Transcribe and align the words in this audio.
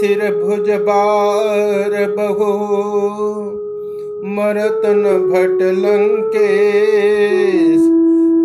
सिर 0.00 0.34
भुज 0.34 0.82
बार 0.82 2.10
बहो, 2.10 2.52
मरतन 4.26 5.24
भट 5.24 5.62
लंकेश 5.76 7.86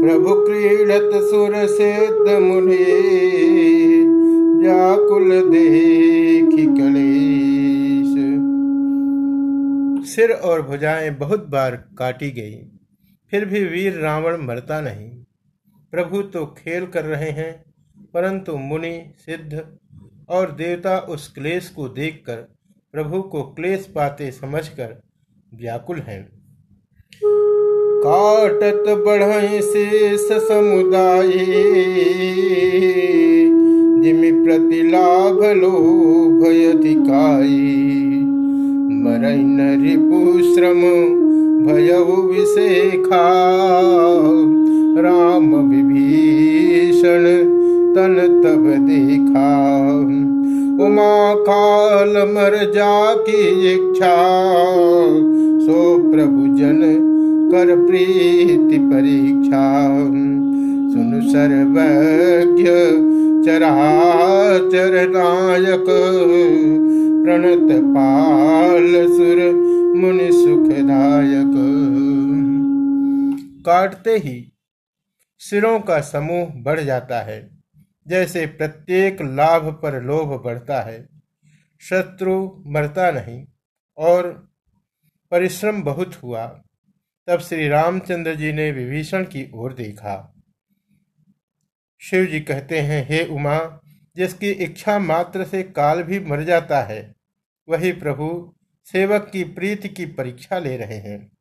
प्रभु 0.03 0.33
क्रीडत 0.37 1.09
सुर 1.23 1.67
सिद्ध 1.67 2.41
मुनि, 2.41 2.85
व्याकुल 4.59 5.49
देखी 5.49 6.65
कलेश। 6.73 8.13
सिर 10.07 10.31
और 10.31 10.61
भुजाएँ 10.61 11.17
बहुत 11.17 11.47
बार 11.49 11.83
काटी 11.97 12.31
गई, 12.31 12.55
फिर 13.31 13.45
भी 13.45 13.65
वीर 13.65 13.99
रावण 13.99 14.45
मरता 14.45 14.81
नहीं। 14.81 15.09
प्रभु 15.93 16.21
तो 16.33 16.45
खेल 16.57 16.85
कर 16.87 17.05
रहे 17.05 17.31
हैं, 17.31 17.63
परंतु 18.13 18.57
मुनि 18.63 19.13
सिद्ध 19.19 19.63
और 20.29 20.51
देवता 20.51 20.97
उस 21.09 21.27
क्लेश 21.33 21.69
को 21.69 21.87
देखकर 21.87 22.35
प्रभु 22.93 23.21
को 23.21 23.41
क्लेश 23.43 23.85
पाते 23.95 24.31
समझकर 24.31 25.01
व्याकुल 25.53 25.97
हैं। 25.97 26.21
काटत 28.05 28.83
बढ़े 29.05 29.61
शेष 29.61 30.27
समुदाय, 30.47 31.31
जिमि 34.03 34.31
प्रतिलाभ 34.45 35.43
लोभ 35.43 36.43
अधिकाई 36.45 37.79
मरई 39.03 39.43
न 39.43 39.69
रिपु 39.83 40.53
श्रम 40.55 40.81
भयउ 41.67 42.21
विशेखा, 42.21 43.25
राम 45.01 45.55
विभीषण 45.55 47.52
तन 47.95 48.41
तब 48.45 48.87
देखा। 48.87 49.73
उमा 50.85 51.33
काल 51.35 52.09
मर 52.09 52.71
जा 52.71 53.15
की 53.15 53.73
इच्छा। 53.73 54.15
सो 55.65 56.11
प्रभु 56.11 56.57
जन 56.57 57.09
कर 57.51 57.87
प्रीति 57.87 58.77
परीक्षा। 58.77 59.87
सुन 60.93 61.21
सर्वज्ञ 61.25 62.63
चराचर 63.45 65.09
नायक। 65.09 65.85
प्रणत 67.25 67.81
पाल 67.83 69.07
सुर 69.17 69.53
मुनि 69.95 70.31
सुखदायक। 70.31 71.53
काटते 73.65 74.11
ही 74.11 74.53
सिरों 75.39 75.79
का 75.79 75.99
समूह 75.99 76.63
बढ़ 76.63 76.79
जाता 76.79 77.21
है। 77.21 77.52
जैसे 78.07 78.45
प्रत्येक 78.45 79.21
लाभ 79.21 79.79
पर 79.83 80.03
लोभ 80.03 80.43
बढ़ता 80.43 80.81
है, 80.81 81.07
शत्रु 81.79 82.63
मरता 82.65 83.11
नहीं 83.11 83.45
और 83.97 84.51
परिश्रम 85.31 85.83
बहुत 85.83 86.23
हुआ, 86.23 86.63
तब 87.27 87.39
श्री 87.39 87.67
रामचंद्र 87.67 88.35
जी 88.35 88.53
ने 88.53 88.71
विभीषण 88.71 89.23
की 89.23 89.51
ओर 89.53 89.73
देखा। 89.73 90.35
शिव 92.01 92.25
जी 92.25 92.39
कहते 92.39 92.79
हैं, 92.79 93.07
हे 93.09 93.25
उमा, 93.25 93.79
जिसकी 94.15 94.51
इच्छा 94.51 94.99
मात्र 94.99 95.45
से 95.45 95.63
काल 95.63 96.03
भी 96.03 96.19
मर 96.19 96.43
जाता 96.43 96.81
है, 96.81 97.15
वही 97.69 97.91
प्रभु 97.91 98.55
सेवक 98.85 99.29
की 99.33 99.43
प्रीति 99.43 99.89
की 99.89 100.05
परीक्षा 100.05 100.59
ले 100.59 100.77
रहे 100.77 100.97
हैं। 100.97 101.31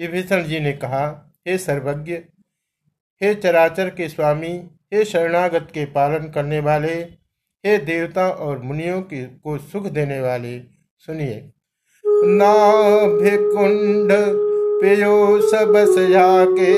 विभीषण 0.00 0.42
जी 0.44 0.60
ने 0.60 0.72
कहा, 0.72 1.32
हे 1.48 1.58
सर्वज्ञ, 1.58 2.14
हे 3.22 3.34
चराचर 3.34 3.90
के 3.90 4.08
स्वामी 4.08 4.70
हे 4.94 5.04
शरणागत 5.04 5.68
के 5.74 5.84
पालन 5.84 6.30
करने 6.34 6.60
वाले, 6.60 6.92
हे 7.66 7.78
देवता 7.78 8.28
और 8.28 8.58
मुनियों 8.58 9.00
की, 9.00 9.22
को 9.22 9.58
सुख 9.58 9.86
देने 9.86 10.20
वाले, 10.20 10.58
सुनिए। 10.98 11.52
नाभि 12.06 13.30
कुंड 13.30 14.12
पियो 14.82 15.40
सबस 15.40 15.94
के 16.58 16.74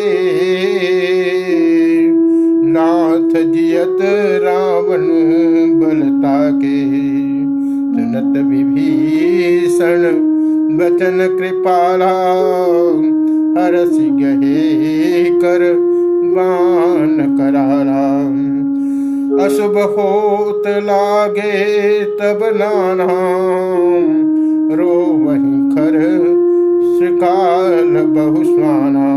नाथ 2.72 3.42
जियत 3.52 3.98
रावण 4.42 5.06
बलता 5.80 6.50
के 6.50 6.80
सुनत 7.94 8.36
विभीषण 8.46 10.02
बचन 10.78 11.38
कृपाला, 11.38 12.12
हरस 13.62 13.96
गहे 14.00 15.24
कर 15.40 15.90
बान 16.34 17.36
करारा 17.36 18.06
अशुभ 19.44 19.76
होत 19.78 20.66
लागे 20.66 22.04
तब 22.04 22.40
नाना 22.56 23.06
रो 24.76 24.94
वही 24.94 25.76
खर 25.76 25.96
श्रीकाल 26.98 28.06
बहुस्वाना 28.06 29.08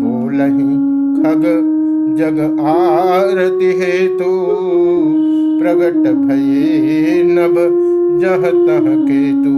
बोलही 0.00 0.76
खग 1.16 1.42
जग 2.18 2.38
आरती 2.60 3.72
हेतु। 3.80 4.30
प्रगट 5.60 6.10
भये 6.10 7.22
नभ 7.22 7.56
जह 8.20 8.42
तह 8.42 8.86
के 8.86 9.06
केतु। 9.06 9.56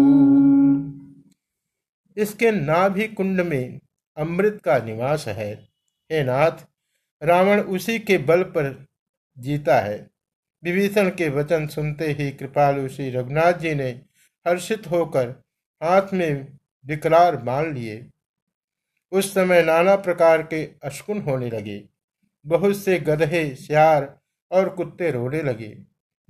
इसके 2.23 2.51
नाभि 2.51 3.03
कुंड 3.03 3.41
में 3.41 3.79
अमृत 4.19 4.59
का 4.65 4.79
निवास 4.79 5.25
है। 5.29 5.68
हे 6.13 6.25
नाथ, 6.25 6.53
रावण 7.23 7.61
उसी 7.61 7.99
के 7.99 8.19
बल 8.19 8.43
पर 8.43 8.87
जीता 9.39 9.81
है। 9.81 10.11
विभीषण 10.65 11.11
के 11.11 11.29
वचन 11.29 11.67
सुनते 11.67 12.07
ही 12.07 12.31
कृपालु 12.31 12.89
श्री 12.89 13.11
रघुनाथ 13.11 13.53
जी 13.53 13.75
ने 13.75 13.89
हर्षित 14.49 14.87
होकर 14.87 15.29
हाथ 15.83 16.03
में 16.13 16.59
विकरार 16.87 17.43
मान 17.43 17.75
लिए। 17.75 18.11
उस 19.13 19.35
समय 19.35 19.63
नाना 19.63 19.97
प्रकार 19.97 20.43
के 20.43 20.71
अशकुन 20.85 21.21
होने 21.21 21.51
लगे। 21.51 21.89
बहुत 22.47 22.77
से 22.77 22.99
गधे, 22.99 23.55
सियार 23.55 24.21
और 24.51 24.69
कुत्ते 24.69 25.11
रोने 25.11 25.43
लगे। 25.43 25.79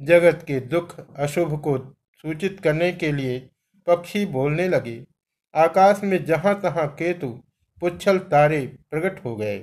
जगत 0.01 0.45
के 0.47 0.61
दुख, 0.61 1.15
अशुभ 1.17 1.61
को 1.61 1.97
सूचित 2.23 2.61
करने 2.61 2.93
के 2.93 3.13
लिए 3.13 3.51
पक्षी 3.87 4.27
बोलने 4.27 4.69
लगे। 4.69 5.07
आकाश 5.55 6.01
में 6.05 6.25
जहाँ 6.25 6.61
तहां 6.61 6.87
केतु 6.87 7.45
पुच्छल 7.81 8.19
तारे 8.19 8.61
प्रकट 8.91 9.25
हो 9.25 9.37
गए। 9.37 9.59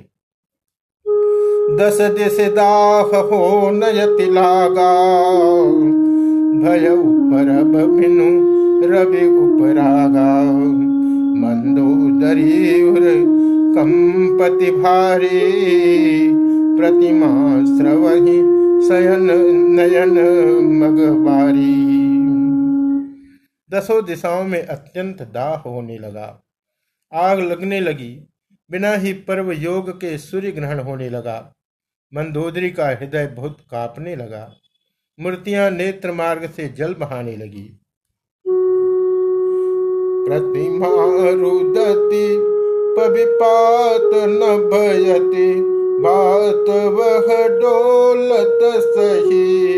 दस 1.78 2.02
दिश 2.02 2.38
दाह 2.40 3.18
हो 3.18 3.72
नयति 3.72 4.31
लागा। 4.31 4.92
भय 6.59 6.90
ऊपर 6.90 7.64
बिनु 7.88 8.46
रवि 8.88 9.26
उपरागा। 9.28 10.44
मंदोदरी 11.42 12.81
कंपति 13.76 14.72
भारी। 14.72 15.66
प्रतिमा 16.80 17.32
स्रवही 17.66 18.38
शयन 18.88 19.28
नयन 19.76 20.16
मगबारी 20.80 21.86
दसों 23.72 24.06
दिशाओं 24.06 24.44
में 24.44 24.68
अत्यंत 24.68 25.22
दाह 25.22 25.70
होने 25.70 25.97
लगा। 25.97 26.44
आग 27.16 27.40
लगने 27.40 27.80
लगी। 27.80 28.28
बिना 28.72 28.94
ही 28.94 29.14
पर्व 29.14 29.52
योग 29.52 29.90
के 29.90 30.18
सूर्य 30.18 30.52
ग्रहण 30.52 30.80
होने 30.80 31.09
लगा। 31.09 31.53
मंदोदरी 32.14 32.70
का 32.70 32.88
हृदय 32.88 33.28
बहुत 33.28 33.58
कांपने 33.72 34.16
लगा। 34.16 34.56
मूर्तियाँ 35.20 35.72
नेत्र 35.72 36.12
मार्ग 36.12 36.50
से 36.50 36.68
जल 36.68 36.94
बहाने 36.94 37.36
लगी। 37.38 37.80
प्रतिमा 40.28 40.96
रुदति, 41.31 42.38
पविपात 42.98 44.12
न 44.14 44.70
भयति, 44.74 45.53
बात 46.02 46.70
वह 46.70 47.47
डोलत 47.47 48.59
सही। 48.84 49.76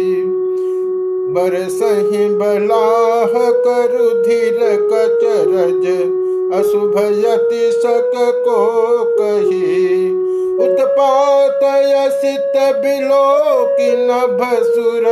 बरसहि 1.34 2.30
बलाह 2.30 3.52
करु 3.52 4.10
धीर 4.24 4.58
कचरज 4.94 6.27
अशुभयति 6.54 7.72
सक 7.72 8.12
को 8.16 8.60
कही 9.06 10.10
उत्पात 10.58 11.60
यसित 11.64 12.54
बिलो 12.76 13.66
की 13.66 13.92
नभसुर 13.92 15.04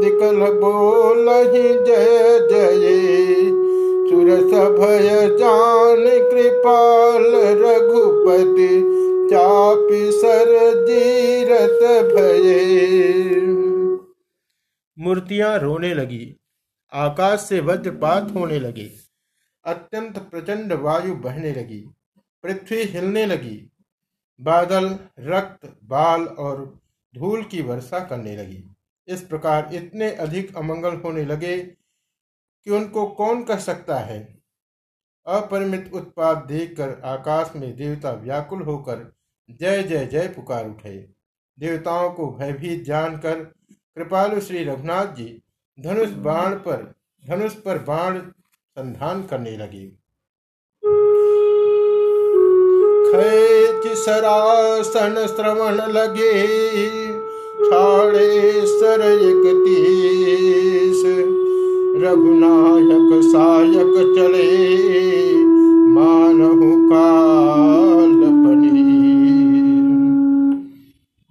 निकल 0.00 0.52
बोलहि 0.52 1.74
जय 1.74 2.38
जय। 2.52 3.62
सुर 4.08 4.30
सभय 4.50 5.36
जान 5.38 6.04
कृपाल 6.30 7.26
रघुपति, 7.34 8.72
चापि 9.30 10.12
सर 10.12 10.84
जीरत 10.86 11.80
भये। 12.14 13.12
मूर्तियाँ 14.98 15.58
रोने 15.58 15.94
लगी, 15.94 16.36
आकाश 16.92 17.40
से 17.40 17.60
वज्रपात 17.60 18.32
होने 18.36 18.58
लगे। 18.58 19.11
अत्यंत 19.64 20.18
प्रचंड 20.18 20.72
वायु 20.72 21.14
बहने 21.14 21.52
लगी, 21.52 21.80
पृथ्वी 22.42 22.82
हिलने 22.82 23.26
लगी, 23.26 23.70
बादल, 24.40 24.98
रक्त, 25.18 25.78
बाल 25.84 26.26
और 26.26 26.80
धूल 27.14 27.44
की 27.44 27.62
वर्षा 27.62 28.00
करने 28.00 28.36
लगी। 28.36 28.64
इस 29.08 29.22
प्रकार 29.22 29.74
इतने 29.74 30.10
अधिक 30.10 30.56
अमंगल 30.56 30.96
होने 30.96 31.24
लगे 31.24 31.58
कि 31.58 32.70
उनको 32.70 33.06
कौन 33.06 33.44
कर 33.44 33.58
सकता 33.58 33.98
है? 33.98 34.38
अपरिमित 35.26 35.90
उत्पाद 35.94 36.38
देखकर 36.38 37.00
आकाश 37.04 37.52
में 37.56 37.76
देवता 37.76 38.12
व्याकुल 38.12 38.62
होकर 38.62 39.12
जय 39.50 39.82
जय 39.82 40.06
जय 40.06 40.28
पुकार 40.28 40.68
उठे। 40.68 41.08
देवताओं 41.58 42.10
को 42.10 42.30
भयभीत 42.32 42.82
जानकर 42.82 43.44
कृपालु 43.96 44.40
श्री 44.40 44.64
रघुनाथ 44.64 45.06
जी, 45.06 45.42
धनुष 45.80 46.08
बाण 46.08 46.54
पर, 46.54 46.94
धनुष 47.26 47.54
पर 47.54 47.78
बाण 47.78 48.20
संधान 48.76 49.22
करने 49.22 49.56
लगी। 49.56 49.98
सरासन 53.96 55.26
श्रवण 55.26 55.74
लगे 55.92 56.32
छाड़े 57.58 58.66
सर 58.66 59.02
रघुनायक 62.02 63.10
सायक 63.24 63.92
चले, 64.16 64.48
मानहु 65.88 66.70
काल 66.88 68.18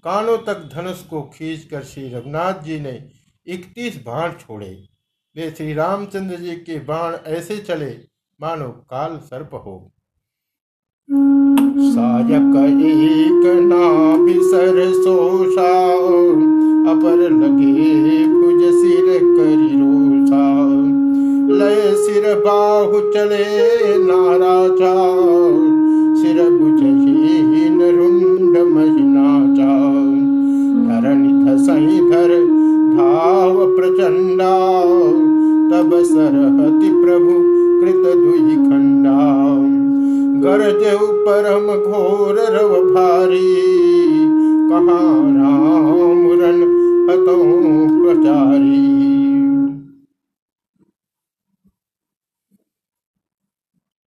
कानों 0.04 0.38
तक 0.38 0.70
धनुष 0.76 1.02
को 1.04 1.22
खींचकर 1.34 1.84
श्री 1.84 2.08
रघुनाथ 2.14 2.64
जी 2.64 2.80
ने 2.80 2.94
इकतीस 3.48 3.98
बाण 4.06 4.32
छोड़े। 4.32 4.91
वे 5.36 5.50
श्री 5.58 5.74
रामचंद्र 5.74 6.36
जी 6.36 6.56
के 6.58 6.78
बाण 6.80 7.14
ऐसे 7.28 7.58
चले, 7.58 7.92
मानो 8.40 8.68
काल 8.90 9.18
सर्प 9.18 9.54
हो। 9.56 9.76
सायक 11.86 12.56
एक 12.86 13.46
नाभिसर 13.62 14.80
सोषा 14.96 15.70
अपर 16.92 17.24
लगे 17.32 18.20
कुछ 18.28 18.66
सिर 18.76 19.08
करी 19.24 19.72
रोषा 19.76 20.44
लय 21.56 21.82
सिर 21.98 22.28
बाहु 22.40 23.00
चले 23.14 23.51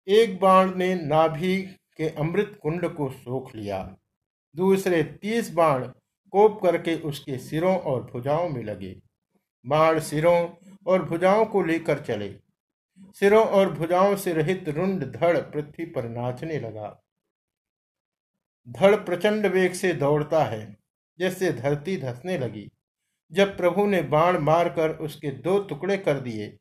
एक 0.09 0.41
बाण 0.41 0.75
ने 0.75 0.95
नाभि 0.95 1.63
के 1.97 2.09
अमृत 2.09 2.59
कुंड 2.63 2.89
को 2.89 3.11
सोख 3.11 3.55
लिया। 3.57 3.97
दूसरे 4.57 5.03
तीस 5.03 5.53
बाण 5.53 5.87
कोप 6.33 6.63
करके 6.63 6.97
उसके 6.97 7.39
सिरों 7.39 7.77
और 7.79 8.03
भुजाओं 8.05 8.49
में 8.49 8.63
लगे। 8.65 9.03
बाण 9.67 10.01
सिरों 10.01 10.51
और 10.87 11.03
भुजाओं 11.03 11.45
को 11.47 11.63
लेकर 11.63 11.99
चले। 11.99 12.35
सिरों 13.15 13.47
और 13.47 13.73
भुजाओं 13.73 14.17
से 14.17 14.33
रहित 14.33 14.69
रुंड 14.69 15.05
धड़ 15.05 15.39
पृथ्वी 15.39 15.85
पर 15.85 16.09
नाचने 16.09 16.61
लगा। 16.61 17.03
धड़ 18.69 18.97
प्रचंड 18.97 19.47
वेग 19.47 19.73
से 19.73 19.93
दौड़ता 19.93 20.45
है 20.45 20.77
जैसे 21.19 21.53
धरती 21.53 21.97
धसने 21.97 22.39
लगी। 22.39 22.71
जब 23.33 23.57
प्रभु 23.57 23.87
ने 23.87 24.03
बाण 24.03 24.39
मारकर 24.39 24.91
उसके 24.91 25.31
दो 25.31 25.59
टुकड़े 25.59 25.97
कर 25.97 26.21
दिए 26.21 26.59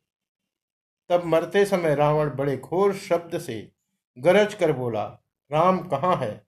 तब 1.10 1.22
मरते 1.26 1.64
समय 1.64 1.94
रावण 1.94 2.26
बड़े 2.26 2.56
घोर 2.56 2.92
शब्द 2.92 3.38
से 3.38 3.72
गरज 4.18 4.54
कर 4.54 4.72
बोला, 4.72 5.04
राम 5.52 5.78
कहाँ 5.78 6.16
है? 6.16 6.42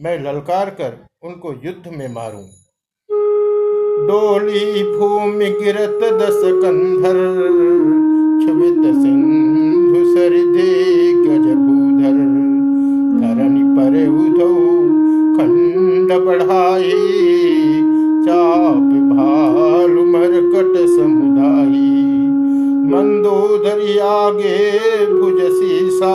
मैं 0.00 0.18
ललकार 0.24 0.70
कर 0.70 1.06
उनको 1.22 1.52
युद्ध 1.52 1.92
में 1.96 2.08
मारूं। 2.08 2.46
डोली 4.08 4.98
भूमि 4.98 5.50
गिरत 5.50 6.00
दस 6.22 6.40
कंधर 6.44 7.14
छुबित 8.46 8.94
सिंधु 8.94 9.64
पर 13.76 14.08
उधो 14.08 14.54
खंड 15.36 16.26
बढ़ाई 16.26 16.90
चाप 18.26 18.90
भालु 19.12 20.04
मरकट 20.04 20.86
समुदायी। 20.86 22.03
मंदोदरी 22.94 23.98
आगे 23.98 24.58
भुज 25.06 25.38
सीसा 25.52 26.10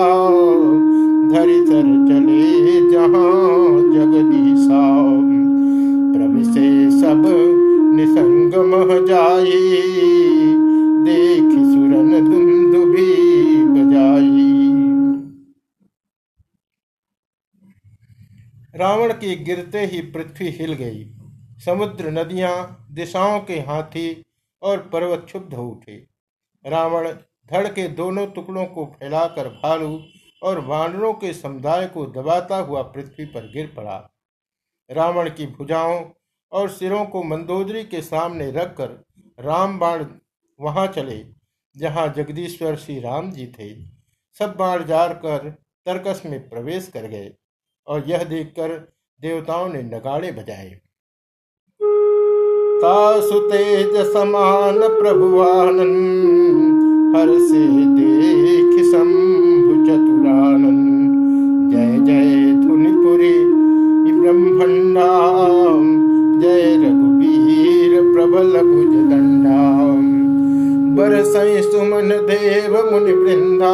धरि 1.30 1.58
सर 1.68 1.88
चले 2.08 2.44
जहाँ 2.92 3.32
जगदीसा। 3.94 4.84
प्रभु 6.14 6.44
से 6.44 6.70
सब 6.92 7.24
निसंग 7.96 8.56
मह 8.66 8.94
जाई 9.06 9.60
देख 11.06 11.50
सुरन 11.66 12.12
दुंदुभी 12.30 13.12
बजाई 13.66 14.48
रावण 18.76 19.14
के 19.14 19.36
गिरते 19.36 19.86
ही 19.86 20.02
पृथ्वी 20.12 20.50
हिल 20.50 20.74
गई। 20.74 21.06
समुद्र 21.66 22.12
नदियाँ, 22.12 22.88
दिशाओं 22.92 23.40
के 23.40 23.54
हाथी 23.54 24.24
और 24.62 24.78
पर्वत 24.94 25.24
क्षुब्ध 25.26 25.54
हो 25.54 25.68
उठे। 25.68 26.09
रावण 26.66 27.08
धड़ 27.50 27.68
के 27.68 27.88
दोनों 27.88 28.26
टुकड़ों 28.28 28.66
को 28.66 28.86
फैलाकर 29.00 29.48
भालू 29.54 30.02
और 30.44 30.60
वानरों 30.60 31.14
के 31.14 31.34
समुदाय 31.34 31.88
को 31.88 32.06
दबाता 32.06 32.58
हुआ 32.58 32.82
पृथ्वी 32.82 33.26
पर 33.26 33.52
गिर 33.52 33.74
पड़ा। 33.78 33.98
रावण 34.90 35.30
की 35.30 35.46
भुजाओं 35.48 36.04
और 36.52 36.70
सिरों 36.70 37.06
को 37.06 37.24
मंदोदरी 37.24 37.84
के 37.84 38.02
सामने 38.02 38.50
रखकर 38.52 38.90
राम 39.40 39.80
बाण 39.80 40.06
वहाँ 40.60 40.88
चले, 40.88 41.24
जहाँ 41.76 42.08
जगदीश्वर 42.08 42.76
श्री 42.76 43.00
राम 43.00 43.32
जी 43.32 43.48
थे। 43.60 43.74
सब 44.40 44.56
बाण 44.56 44.86
जार 44.86 45.14
कर 45.14 45.50
तर्कस 45.86 46.22
में 46.26 46.50
प्रवेश 46.50 46.88
कर 46.88 47.08
गए 47.08 47.32
और 47.88 48.08
यह 48.10 48.24
देखकर 48.24 48.78
देवताओं 49.20 49.68
ने 49.70 49.82
नगाड़े 49.84 50.32
बजाए। 50.32 50.80
तासु 52.82 53.40
तेज 53.40 53.96
समान 54.12 54.78
प्रभुआनन 54.92 55.90
हर 57.16 57.30
से 57.40 57.64
देख 57.96 58.76
शंभु 58.86 59.74
चतुरानन 59.86 60.78
जय 61.72 61.98
जय 62.06 62.54
धुनिपुरी 62.62 63.34
ब्रह्मंडा 64.20 65.08
जय 66.42 66.78
रघुवीर 66.84 67.98
प्रबल 68.14 68.56
भुज 68.62 68.96
दंडा 69.10 69.60
बरसई 70.96 71.62
सुमन 71.62 72.10
देव 72.30 72.80
मुनि 72.92 73.14
वृंदा 73.14 73.74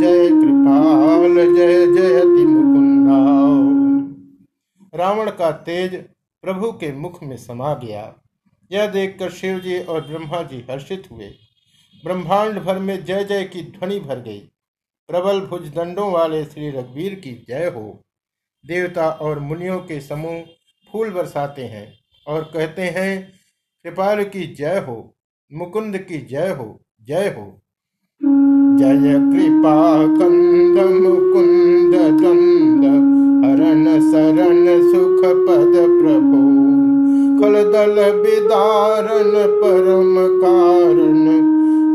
जय 0.00 0.28
कृपाल, 0.28 1.34
जय 1.54 1.86
जयति 1.86 2.44
मुकुंदा 2.44 3.24
रावण 4.94 5.30
का 5.40 5.50
तेज 5.66 5.98
प्रभु 6.48 6.72
के 6.72 6.92
मुख 6.92 7.22
में 7.22 7.36
समा 7.36 7.74
गया। 7.74 8.14
यह 8.72 8.86
देखकर 8.86 9.30
शिव 9.30 9.58
जी 9.58 9.80
और 9.80 10.06
ब्रह्मा 10.06 10.42
जी 10.42 10.66
हर्षित 10.70 11.08
हुए। 11.10 11.26
ब्रह्मांड 12.04 12.58
भर 12.58 12.78
में 12.78 13.04
जय 13.04 13.24
जय 13.24 13.44
की 13.44 13.62
ध्वनि 13.62 14.00
भर 14.00 14.20
गई। 14.20 14.38
प्रबल 15.08 15.40
भुज 15.40 15.68
दंडों 15.68 16.12
वाले 16.12 16.44
श्री 16.44 16.70
रघुवीर 16.70 17.14
की 17.14 17.44
जय 17.48 17.66
हो। 17.66 18.02
देवता 18.66 19.10
और 19.10 19.38
मुनियों 19.38 19.78
के 19.78 20.00
समूह 20.00 20.42
फूल 20.92 21.10
बरसाते 21.10 21.64
हैं 21.64 21.98
और 22.26 22.50
कहते 22.54 22.82
हैं, 22.82 23.32
कृपाल 23.84 24.24
की 24.24 24.54
जय 24.54 24.78
हो, 24.78 25.16
मुकुंद 25.52 25.98
की 25.98 26.18
जय 26.18 26.48
हो 26.48 26.82
जय 27.02 27.28
हो। 27.28 27.60
जय 28.78 29.14
कृपा 29.14 30.06
दल 37.78 38.20
विदारण, 38.20 39.30
परम 39.34 40.14
कारण। 40.42 41.26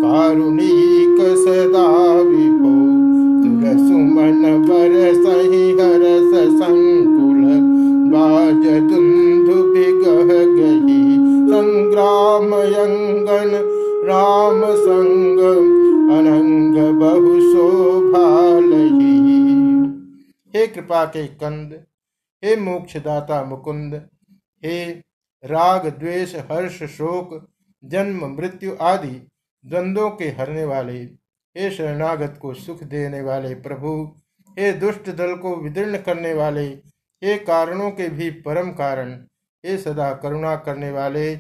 कारुणिक 0.02 1.18
सदा 1.22 2.14
विभो। 2.22 2.74
तुर 3.44 3.78
सुमन 3.78 4.66
बर 4.70 5.14
सही 5.14 5.72
हरस 5.72 6.60
संकुल 6.60 7.44
बाज 8.14 8.82
दुंदु 8.82 9.64
बिगह 9.64 10.46
गही। 10.56 11.16
संग्राम 11.52 12.54
यंगन, 12.54 13.52
राम 14.06 14.62
संग। 14.64 15.40
अनंग 16.20 17.00
बहु 17.00 17.34
हे 20.56 20.68
कृपा 20.68 21.06
के 21.06 21.28
कंद, 21.28 21.84
हे 22.46 22.56
मोक्षदाता 22.56 23.46
मुकुंद, 23.50 24.02
हे 24.66 25.13
राग, 25.46 25.88
द्वेष, 25.88 26.36
हर्ष, 26.36 26.84
शोक, 26.84 27.50
जन्म, 27.86 28.26
मृत्यु 28.26 28.78
आदि 28.82 29.28
द्वंद्वों 29.66 30.12
के 30.12 30.26
हरने 30.26 30.66
वाले, 30.66 31.04
हे 31.58 31.72
शरणागत 31.72 32.40
को 32.42 32.54
सुख 32.54 32.84
देने 32.84 33.22
वाले 33.22 33.56
प्रभु, 33.56 34.16
हे 34.60 34.74
दुष्ट 34.74 35.10
दल 35.10 35.36
को 35.36 35.56
विदीर्ण 35.56 35.98
करने 35.98 36.34
वाले, 36.34 36.68
हे 37.24 37.38
कारणों 37.38 37.92
के 37.92 38.10
भी 38.10 38.30
परम 38.30 38.72
कारण, 38.72 39.26
हे 39.66 39.78
सदा 39.78 40.14
करुणा 40.14 40.56
करने 40.56 40.92
वाले, 40.92 41.34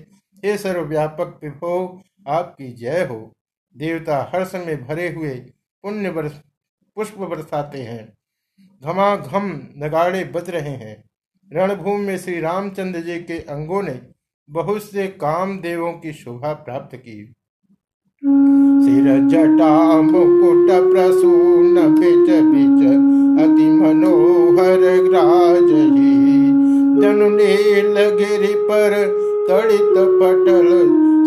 हे 0.45 0.57
सर्वव्यापक 0.57 1.39
विभो, 1.43 2.01
आपकी 2.27 2.74
जय 2.74 3.05
हो। 3.05 3.33
देवता 3.77 4.31
हर्ष 4.36 4.55
में 4.55 4.88
भरे 4.88 5.10
हुए 5.10 5.36
पुण्य 5.83 6.10
पुष्प 6.95 7.17
बरसाते 7.17 7.83
हैं। 7.83 8.13
घमाघम 8.83 9.62
नगाड़े 9.77 10.24
बज 10.24 10.50
रहे 10.50 10.69
हैं। 10.69 11.03
रणभूमि 11.53 12.05
में 12.05 12.17
श्री 12.17 12.39
रामचंद्र 12.39 13.00
जी 13.00 13.15
के 13.19 13.38
अंगों 13.53 13.81
ने 13.83 14.00
बहुत 14.50 14.83
से 14.83 15.07
काम 15.07 15.57
देवों 15.60 15.91
की 15.93 16.13
शोभा 16.13 16.53
प्राप्त 16.53 16.95
की। 16.95 17.17
सिर 18.86 19.10
जटा 19.29 20.01
मुकुट 20.01 20.72
प्रसून 20.93 21.75
बिच 21.95 22.29
बिच 22.45 22.81
अति 23.43 23.67
मनोहर 23.72 24.81
ग्राज 25.10 25.69
नील 27.36 27.98
गिरि 28.17 28.53
पर 28.69 28.93
तड़ित 29.50 29.95
पटल 30.19 30.69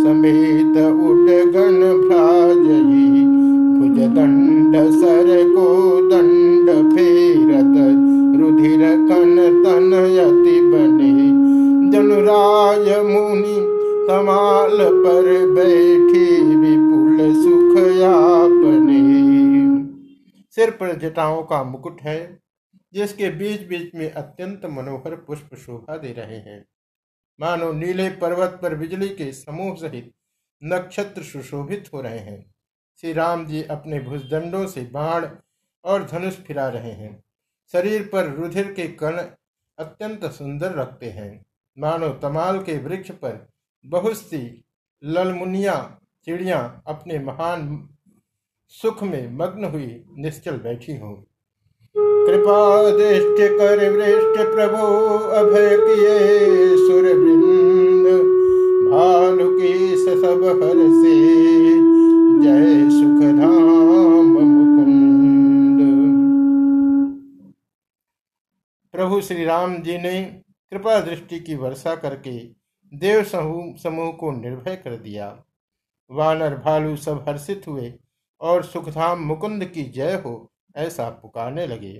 समेत 0.02 0.76
उडगन 1.06 1.80
भ्राजही 2.02 3.25
भुज 3.78 3.99
दंड 4.16 4.76
सर 4.92 5.28
को 5.54 5.68
दंड 6.11 6.66
फेरत 6.95 7.15
रुधिर 8.66 8.96
कन 8.96 9.94
यति 9.94 10.61
बने। 10.61 11.12
जनुराज 11.92 12.88
मुनि 13.06 13.56
तमाल 14.08 14.78
पर 14.78 15.54
बैठी 15.54 16.54
विपुल 16.56 17.35
सुख 17.35 17.76
आपने 18.02 19.06
सिर 20.50 20.70
पर 20.70 20.99
जटाओं 20.99 21.42
का 21.42 21.64
मुकुट 21.64 22.00
है, 22.00 22.38
जिसके 22.92 23.30
बीच 23.30 23.62
बीच 23.62 23.94
में 23.94 24.12
अत्यंत 24.12 24.61
मनोहर 24.64 25.14
पुष्प 25.16 25.54
शोभा 25.54 25.96
दे 25.96 26.12
रहे 26.12 26.37
हैं। 26.37 26.64
मानो 27.40 27.73
नीले 27.73 28.08
पर्वत 28.08 28.58
पर 28.62 28.75
बिजली 28.75 29.08
के 29.08 29.32
समूह 29.32 29.75
सहित 29.75 30.12
नक्षत्र 30.64 31.23
सुशोभित 31.23 31.90
हो 31.94 32.00
रहे 32.00 32.18
हैं। 32.18 32.54
श्री 33.00 33.12
राम 33.12 33.46
जी 33.46 33.62
अपने 33.62 34.00
भुजदंडों 34.00 34.66
से 34.66 34.80
बाण 34.80 35.26
और 35.85 36.04
धनुष 36.04 36.32
फिरा 36.32 36.68
रहे 36.68 36.92
हैं। 36.92 37.25
शरीर 37.73 38.11
पर 38.12 38.35
रुधिर 38.35 38.73
के 38.73 38.88
कण 38.88 39.16
अत्यंत 39.78 40.25
सुंदर 40.25 40.73
रखते 40.73 41.06
हैं। 41.06 41.44
मानो 41.78 42.08
तमाल 42.08 42.58
के 42.58 42.78
वृक्ष 42.78 43.11
पर 43.11 43.46
बहुत 43.87 44.16
सी 44.16 44.64
ललमुनिया 45.04 45.99
चिड़िया 46.25 46.82
अपने 46.87 47.18
महान 47.18 47.88
सुख 48.68 49.02
में 49.02 49.37
मग्न 49.37 49.64
हुई 49.64 50.04
निश्चल 50.18 50.56
बैठी 50.56 50.96
हो। 50.96 51.26
कृपा 51.96 52.90
दृष्टि 52.90 53.49
कर 53.58 53.90
वृष्ट 53.90 54.54
प्रभु, 54.54 54.87
अभय 55.35 55.76
किए 55.76 56.18
सुर 56.76 57.02
वृंद 57.02 58.06
भालु 58.90 59.61
की 59.61 59.96
सब 59.96 60.44
हर 60.44 60.80
से। 60.96 61.16
जय 62.42 62.90
सुख 62.90 63.23
प्रभु 68.96 69.20
श्री 69.20 69.44
राम 69.44 69.76
जी 69.76 69.98
ने 69.98 70.22
कृपा 70.72 71.00
दृष्टि 71.00 71.40
की 71.40 71.54
वर्षा 71.54 71.94
करके 71.94 72.30
देव 72.94 73.24
समूह 73.24 73.74
समूह 73.82 74.12
को 74.12 74.30
निर्भय 74.30 74.76
कर 74.76 74.96
दिया। 74.96 75.44
वानर 76.10 76.54
भालू 76.64 76.96
सब 76.96 77.24
हर्षित 77.28 77.62
हुए 77.68 77.92
और 78.40 78.62
सुखधाम 78.62 79.18
मुकुंद 79.20 79.64
की 79.64 79.84
जय 79.84 80.22
हो 80.26 80.50
ऐसा 80.76 81.08
पुकारने 81.08 81.66
लगे। 81.66 81.92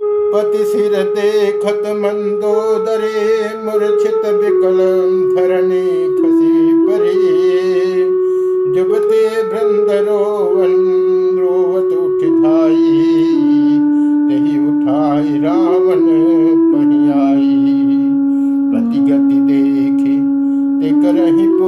पति 0.00 0.64
सिर 0.64 1.14
देखत 1.14 1.88
मंदोदरे, 1.96 3.56
मूर्छित 3.56 4.26
विकल 4.34 4.78
धरणी 5.36 5.86
खसी 6.16 6.88
परे। 6.88 7.14
जुबते 8.74 9.42
वृंद 9.42 10.08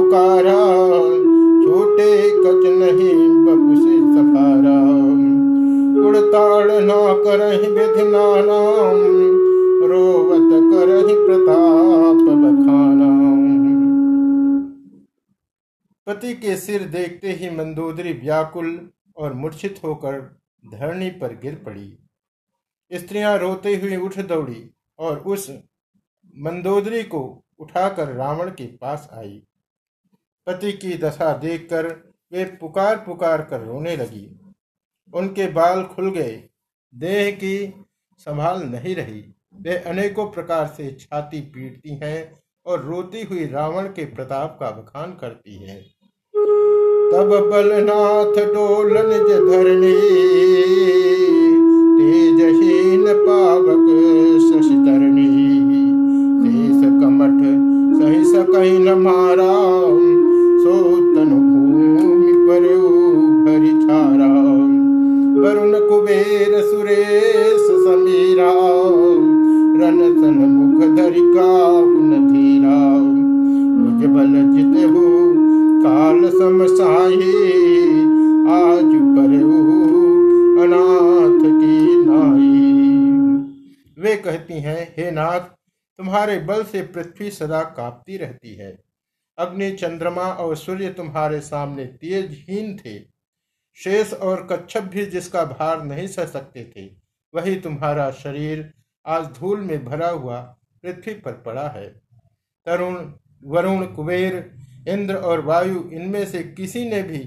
पुकारा, 0.07 0.59
छोटे 1.63 2.11
कच 2.33 2.63
नहीं 2.73 3.15
बबू 3.45 3.73
से 3.75 3.95
सफारा 4.13 4.75
उड़ताड़ 6.07 6.83
ना 6.83 6.99
करही 7.23 7.67
विधि 7.67 8.03
रोवत 9.87 10.53
करही 10.71 11.15
प्रताप 11.15 12.21
बखाना। 12.35 13.09
पति 16.07 16.33
के 16.33 16.55
सिर 16.57 16.83
देखते 16.87 17.31
ही 17.31 17.49
मंदोदरी 17.49 18.13
व्याकुल 18.13 18.69
और 19.17 19.33
मूर्छित 19.33 19.81
होकर 19.83 20.21
धरणी 20.63 21.09
पर 21.09 21.33
गिर 21.41 21.55
पड़ी। 21.65 21.97
स्त्रियाँ 22.91 23.37
रोते 23.37 23.75
हुए 23.75 23.97
उठ 23.97 24.19
दौड़ी 24.19 24.69
और 24.99 25.19
उस 25.27 25.49
मंदोदरी 26.37 27.03
को 27.03 27.43
उठाकर 27.59 28.07
रावण 28.07 28.49
के 28.49 28.65
पास 28.81 29.09
आई। 29.13 29.41
पति 30.47 30.71
की 30.71 30.97
दशा 30.97 31.37
देखकर 31.37 32.13
वे 32.33 32.43
पुकार 32.43 32.95
पुकार 32.95 33.41
कर 33.41 33.61
रोने 33.61 33.97
लगी। 33.97 34.39
उनके 35.13 35.47
बाल 35.47 35.83
खुल 35.83 36.11
गए। 36.11 36.43
देह 36.95 37.31
की 37.31 37.85
संभाल 38.17 38.63
नहीं 38.63 38.95
रही। 38.95 39.35
वे 39.61 39.77
अनेकों 39.77 40.25
प्रकार 40.25 40.73
से 40.77 40.97
छाती 40.99 41.41
पीटती 41.41 41.89
हैं 42.03 42.39
और 42.65 42.83
रोती 42.83 43.23
हुई 43.23 43.45
रावण 43.45 43.87
के 43.87 44.05
प्रताप 44.05 44.57
का 44.59 44.71
बखान 44.71 45.11
करती 45.11 45.55
है। 45.55 45.81
तब 47.13 47.49
बलनाथ 47.51 48.45
डोलन 48.53 49.09
धरणी, 49.51 50.01
तेजहीन 51.99 53.05
पावक 53.27 53.87
शशि 54.41 54.77
कमठ 57.01 57.43
सही 58.01 58.23
सकही 58.25 58.77
न 58.77 58.93
मारा 58.93 59.77
सो 60.67 60.95
तनु 61.15 61.35
भूमि 61.35 62.31
पर 62.47 62.63
वरुण 65.35 65.73
कुबेर 65.89 66.53
सुरेश 66.61 67.67
समीरा। 67.85 68.49
रन 69.79 69.99
मुख 70.39 70.81
धरि 70.97 71.21
काहुन 71.37 72.09
धीरा 72.27 72.79
हो 74.85 75.05
काल 75.83 76.29
समसाही 76.29 77.31
आज 78.49 78.91
पर 79.15 79.37
अनाथ 80.63 81.39
की 81.39 81.77
नाई। 82.05 82.73
वे 84.03 84.15
कहती 84.15 84.53
हैं, 84.53 84.93
हे 84.97 85.11
नाथ, 85.11 85.39
तुम्हारे 85.99 86.39
बल 86.39 86.63
से 86.63 86.81
पृथ्वी 86.81 87.29
सदा 87.29 87.61
कांपती 87.61 88.17
रहती 88.17 88.55
है। 88.55 88.86
अग्नि, 89.37 89.71
चंद्रमा 89.71 90.23
और 90.23 90.55
सूर्य 90.55 90.89
तुम्हारे 90.93 91.39
सामने 91.41 91.85
तेजहीन 91.85 92.77
थे। 92.77 92.99
शेष 93.77 94.13
और 94.13 94.47
कच्छप 94.51 94.83
भी 94.83 95.05
जिसका 95.05 95.43
भार 95.45 95.83
नहीं 95.83 96.07
सह 96.07 96.25
सकते 96.25 96.63
थे, 96.75 96.85
वही 97.33 97.59
तुम्हारा 97.59 98.11
शरीर 98.11 98.73
आज 99.05 99.25
धूल 99.25 99.61
में 99.61 99.85
भरा 99.85 100.09
हुआ 100.09 100.41
पृथ्वी 100.83 101.13
पर 101.13 101.31
पड़ा 101.31 101.67
है। 101.69 101.87
तरुण, 102.65 103.13
वरुण, 103.43 103.85
कुबेर, 103.85 104.51
इंद्र 104.87 105.15
और 105.15 105.41
वायु, 105.41 105.89
इनमें 105.93 106.25
से 106.25 106.43
किसी 106.43 106.89
ने 106.89 107.03
भी 107.03 107.19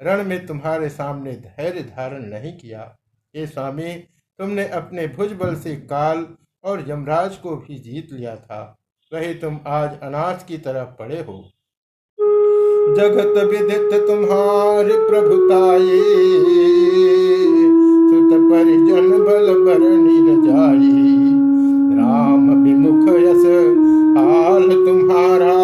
रण 0.00 0.24
में 0.24 0.46
तुम्हारे 0.46 0.88
सामने 0.88 1.32
धैर्य 1.32 1.82
धारण 1.82 2.24
नहीं 2.24 2.52
किया। 2.58 2.96
ये 3.34 3.46
स्वामी, 3.46 3.94
तुमने 4.38 4.68
अपने 4.68 5.06
भुजबल 5.08 5.56
से 5.56 5.76
काल 5.76 6.26
और 6.64 6.90
यमराज 6.90 7.36
को 7.36 7.56
भी 7.56 7.78
जीत 7.78 8.12
लिया 8.12 8.36
था। 8.36 8.79
वही 9.12 9.32
तुम 9.34 9.54
आज 9.66 9.94
अनाथ 10.02 10.42
की 10.48 10.56
तरह 10.56 10.82
पड़े 10.98 11.16
हो। 11.18 11.36
जगत 12.96 13.38
विदित 13.44 13.94
तुम्हारी 14.06 14.98
प्रभुताए 15.08 15.98
सुत 18.04 18.30
परिजन 18.44 19.10
बल 19.24 19.48
बरणी 19.64 20.18
रजाई 20.28 20.92
राम 21.96 22.46
विमुख 22.62 23.10
यस, 23.16 23.44
हाल 24.18 24.68
तुम्हारा। 24.86 25.58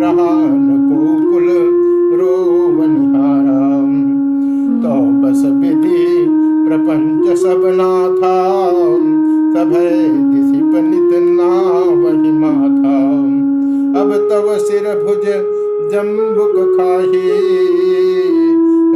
रहा 0.00 0.30
न 0.46 0.78
कोकुल 0.86 1.48
रोवनिहारा 2.20 3.60
तो 4.82 4.96
बस 5.20 5.44
विधि 5.58 6.06
प्रपंच 6.64 7.38
सब 7.38 7.70
नाथा। 7.74 8.36
सभय 9.52 10.29
अब 13.90 14.12
तब 14.30 14.46
सिर 14.58 14.84
भुज 15.04 15.24
जम्बुक 15.92 16.56
खाही। 16.76 17.30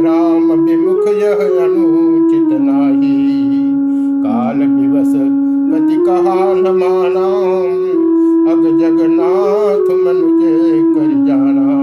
राम 0.03 0.51
विमुख 0.61 1.07
यह 1.07 1.41
अनुचित 1.63 2.51
नाही। 2.61 3.17
काल 4.23 4.63
विवस 4.65 5.13
पति 5.71 5.97
कहा 6.05 6.53
न 6.53 6.73
माना 6.75 7.25
अब 8.51 8.63
जगन्नाथ 8.79 9.89
मनुज 9.97 10.43
कर 10.95 11.11
जाना 11.27 11.75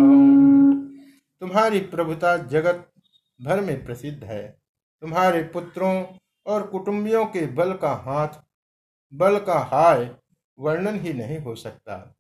तुम्हारी 1.43 1.79
प्रभुता 1.91 2.37
जगत 2.37 2.85
भर 3.41 3.61
में 3.61 3.85
प्रसिद्ध 3.85 4.25
है। 4.25 4.43
तुम्हारे 5.03 5.43
पुत्रों 5.43 5.95
और 6.47 6.63
कुटुंबियों 6.63 7.25
के 7.27 7.47
बल 7.55 7.73
का 7.73 7.93
हाथ, 8.07 8.41
बल 9.13 9.39
का 9.39 9.59
हाय 9.73 10.11
वर्णन 10.59 10.99
ही 11.01 11.13
नहीं 11.13 11.39
हो 11.39 11.55
सकता। 11.55 12.15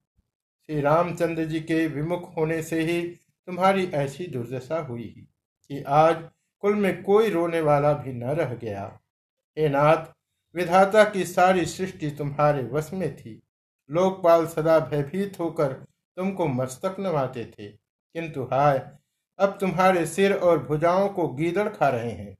श्री 0.66 0.80
रामचंद्र 0.80 1.44
जी 1.44 1.60
के 1.60 1.86
विमुख 1.86 2.36
होने 2.36 2.62
से 2.62 2.80
ही 2.80 3.02
तुम्हारी 3.46 3.86
ऐसी 3.86 4.26
दुर्दशा 4.26 4.78
हुई 4.78 5.26
कि 5.68 5.82
आज 5.82 6.28
कुल 6.58 6.74
में 6.74 7.02
कोई 7.02 7.30
रोने 7.30 7.60
वाला 7.60 7.92
भी 7.92 8.12
न 8.12 8.24
रह 8.24 8.54
गया। 8.54 9.00
हे 9.58 9.68
नाथ, 9.68 10.06
विधाता 10.54 11.04
की 11.04 11.24
सारी 11.24 11.66
सृष्टि 11.66 12.10
तुम्हारे 12.10 12.62
वश 12.62 12.90
में 12.92 13.16
थी। 13.16 13.42
लोकपाल 13.90 14.46
सदा 14.46 14.78
भयभीत 14.78 15.38
होकर 15.40 15.72
तुमको 16.16 16.46
मस्तक 16.46 16.96
नवाते 17.00 17.44
थे। 17.44 17.68
किंतु 18.14 18.42
हाय, 18.42 18.90
अब 19.38 19.58
तुम्हारे 19.60 20.06
सिर 20.06 20.32
और 20.32 20.66
भुजाओं 20.66 21.08
को 21.08 21.28
गीदड़ 21.28 21.68
खा 21.68 21.88
रहे 21.88 22.10
हैं। 22.10 22.36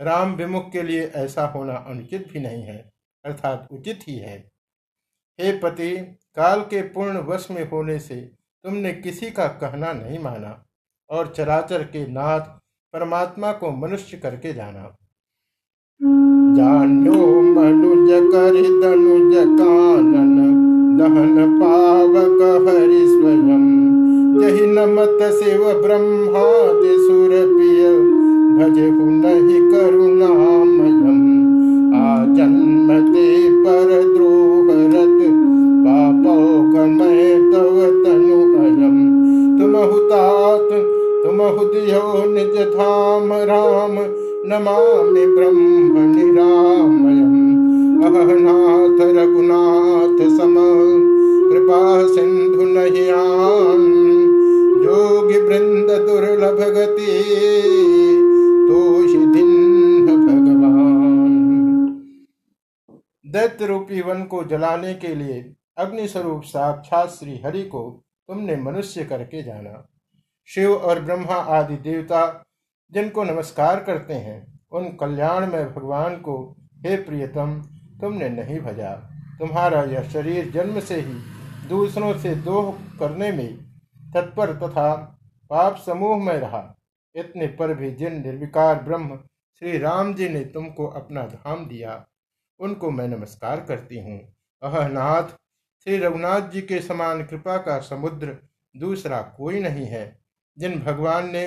राम 0.00 0.34
विमुख 0.34 0.72
के 0.72 0.82
लिए 0.82 1.06
ऐसा 1.06 1.46
होना 1.46 1.74
अनुचित 1.74 2.32
भी 2.32 2.40
नहीं 2.40 2.62
है, 2.62 2.92
अर्थात 3.24 3.68
उचित 3.70 4.00
ही 4.08 4.18
है। 4.18 4.53
हे 5.40 5.52
पति, 5.52 5.96
काल 6.36 6.60
के 6.60 6.82
पूर्ण 6.82 7.18
वश 7.18 7.48
में 7.50 7.70
होने 7.70 7.98
से 7.98 8.16
तुमने 8.64 8.92
किसी 8.92 9.30
का 9.30 9.46
कहना 9.46 9.92
नहीं 9.92 10.18
माना 10.18 10.64
और 11.10 11.34
चराचर 11.36 11.82
के 11.82 12.12
नाथ 12.12 12.40
परमात्मा 12.92 13.52
को 13.52 13.70
मनुष्य 13.70 14.16
करके 14.16 14.52
जाना। 14.52 14.96
जानो 16.56 17.42
मनुज 17.42 18.10
कर 18.10 18.52
दनुज 18.82 19.34
कानन 19.34 20.54
दहन 20.98 21.60
पावक 21.60 22.68
हरि 22.68 23.06
स्वयं। 23.08 23.64
जहि 24.40 24.66
नमत 24.66 25.18
शिव 25.32 25.64
सुर 27.06 27.30
प्रिय 27.30 27.88
भजहु 28.58 29.10
नहीं 29.10 29.72
करुणामयम 29.72 31.24
पर 33.66 34.14
द्रोहरत 34.14 34.33
पापोकमय 36.84 37.34
तव 37.52 37.76
तनु 38.04 38.38
अयम 38.60 38.96
तुम 39.58 39.76
हुतात 39.76 40.68
तुम 41.24 41.40
हुदियो 41.56 42.02
निज 42.26 42.56
धाम 42.74 43.32
राम, 43.32 43.94
नमामि 44.48 45.26
ब्रह्म 45.26 45.94
निरामयम 46.14 47.36
अहनाथ 48.04 49.00
रघुनाथ 49.16 50.18
सम, 50.28 50.54
कृपा 51.48 51.80
सिंधु 52.06 52.64
नहियान। 52.64 53.82
जोगी 54.84 55.40
वृंद 55.40 55.90
दुर्लभ 56.06 56.60
गति 56.76 57.20
दैत्य 63.26 63.66
रूपी 63.66 64.00
वन 64.00 64.22
को 64.22 64.42
जलाने 64.44 64.94
के 64.94 65.14
लिए 65.14 65.54
अग्नि 65.76 66.08
स्वरूप 66.08 66.42
साक्षात 66.42 67.08
श्री 67.08 67.38
हरि 67.38 67.62
को 67.62 68.04
तुमने 68.28 68.56
मनुष्य 68.56 69.04
करके 69.04 69.42
जाना। 69.42 69.86
शिव 70.48 70.74
और 70.74 71.00
ब्रह्मा 71.00 71.34
आदि 71.34 71.76
देवता 71.76 72.44
जिनको 72.92 73.24
नमस्कार 73.24 73.82
करते 73.84 74.14
हैं, 74.14 74.60
उन 74.72 74.88
कल्याण 74.96 75.46
में 75.46 75.74
भगवान 75.74 76.16
को, 76.16 76.56
हे 76.86 76.96
प्रियतम, 76.96 77.60
तुमने 78.00 78.28
नहीं 78.28 78.60
भजा। 78.60 78.94
तुम्हारा 79.38 79.82
यह 79.82 80.08
शरीर 80.08 80.50
जन्म 80.50 80.80
से 80.80 81.00
ही 81.00 81.14
दूसरों 81.68 82.18
से 82.18 82.34
दोह 82.34 82.72
करने 82.98 83.32
में 83.32 83.56
तत्पर 84.14 84.52
तथा 84.52 84.94
पाप 85.50 85.76
समूह 85.76 86.24
में 86.24 86.34
रहा। 86.34 86.74
इतने 87.14 87.46
पर 87.46 87.74
भी 87.74 87.90
जिन 87.90 88.22
निर्विकार 88.22 88.82
ब्रह्म 88.82 89.16
श्री 89.62 89.78
राम 89.78 90.14
जी 90.14 90.28
ने 90.28 90.44
तुमको 90.44 90.86
अपना 90.86 91.22
धाम 91.22 91.66
दिया, 91.66 92.04
उनको 92.60 92.90
मैं 92.90 93.08
नमस्कार 93.08 93.60
करती 93.60 94.00
हूँ। 94.00 94.20
अह 94.62 94.88
नाथ 94.88 95.36
श्री 95.88 95.96
रघुनाथ 95.98 96.40
जी 96.40 96.62
के 96.62 96.80
समान 96.80 97.26
कृपा 97.26 97.56
का 97.56 97.80
समुद्र 97.80 98.38
दूसरा 98.76 99.22
कोई 99.22 99.60
नहीं 99.60 99.86
है। 99.86 100.24
जिन 100.58 100.80
भगवान 100.80 101.30
ने 101.32 101.46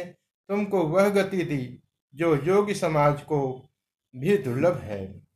तुमको 0.50 0.84
वह 0.84 1.10
गति 1.10 1.38
दी, 1.38 1.84
जो 2.16 2.36
योगी 2.36 2.74
समाज 2.74 3.22
को 3.22 3.70
भी 4.16 4.38
दुर्लभ 4.38 4.76
है। 4.76 5.27